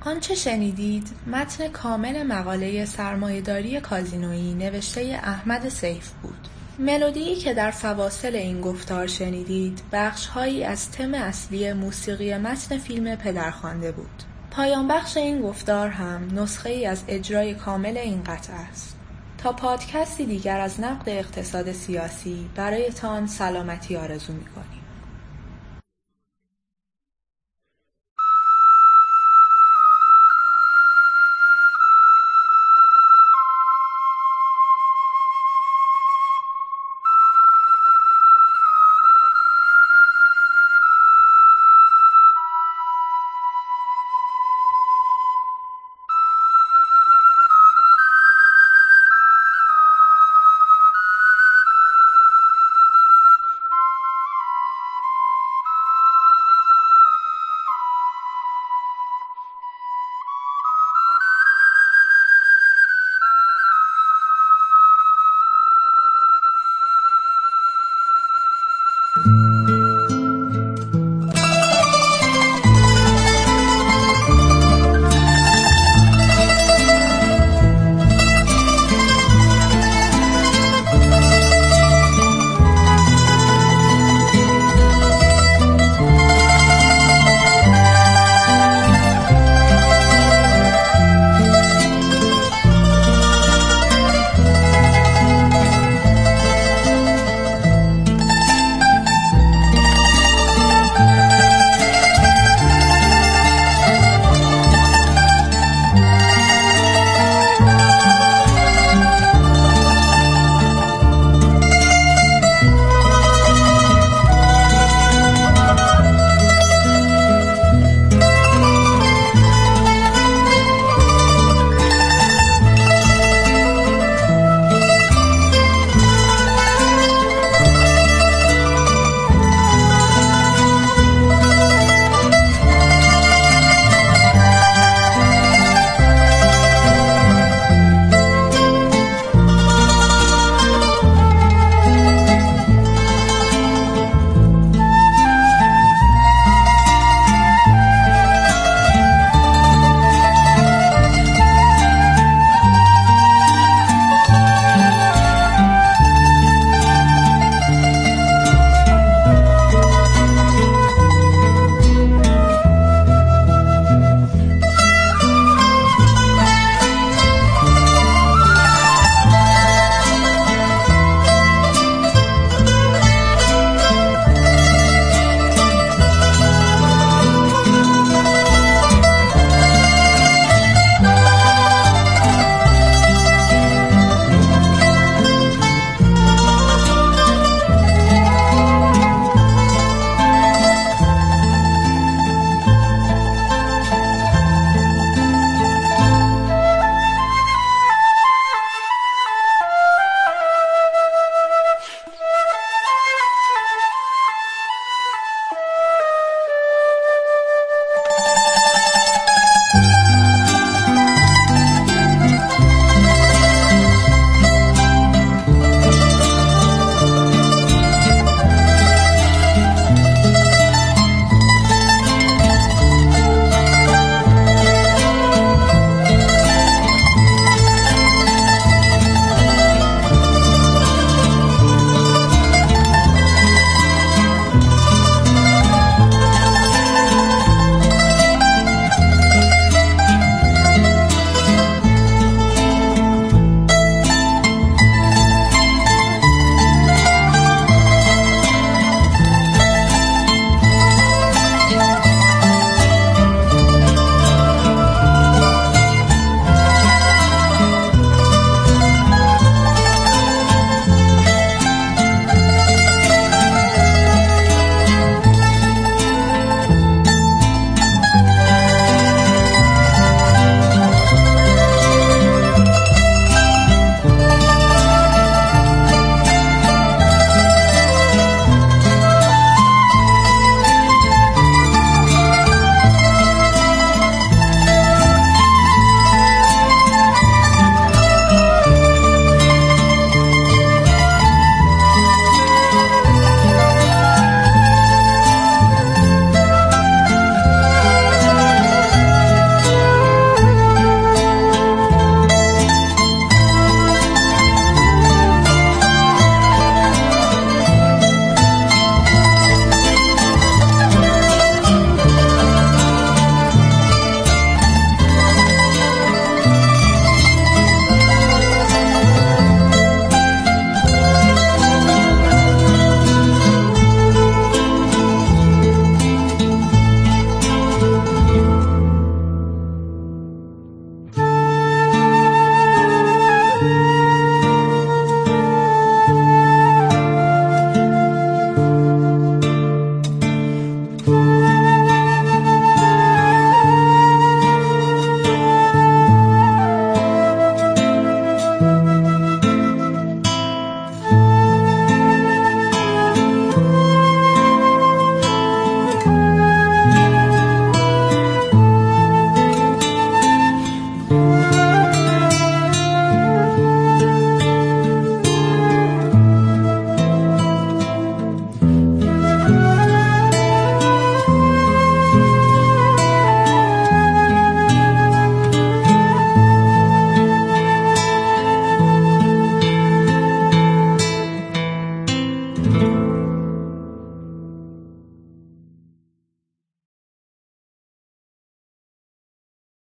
آنچه 0.05 0.35
شنیدید 0.35 1.09
متن 1.27 1.69
کامل 1.69 2.23
مقاله 2.23 2.85
سرمایهداری 2.85 3.81
کازینویی 3.81 4.55
نوشته 4.55 5.21
احمد 5.23 5.69
سیف 5.69 6.11
بود. 6.23 6.49
ملودی 6.79 7.37
که 7.37 7.55
در 7.55 7.71
فواصل 7.71 8.35
این 8.37 8.61
گفتار 8.61 9.07
شنیدید 9.07 9.83
بخشهایی 9.93 10.65
از 10.65 10.91
تم 10.91 11.15
اصلی 11.15 11.73
موسیقی 11.73 12.39
متن 12.39 12.79
فیلم 12.79 13.17
پدرخوانده 13.17 13.93
بود. 13.93 14.23
پایان 14.51 14.89
بخش 14.89 15.17
این 15.17 15.43
گفتار 15.43 15.89
هم 15.89 16.29
نسخه 16.41 16.71
ای 16.71 16.87
از 16.87 17.03
اجرای 17.09 17.55
کامل 17.55 17.97
این 17.97 18.25
قطعه 18.25 18.57
است. 18.57 18.97
تا 19.39 19.53
پادکستی 19.53 20.27
دیگر 20.27 20.61
از 20.61 20.81
نقد 20.81 21.09
اقتصاد 21.09 21.73
سیاسی 21.73 22.51
برایتان 22.55 23.27
سلامتی 23.27 23.97
آرزو 23.97 24.33
می 24.33 24.45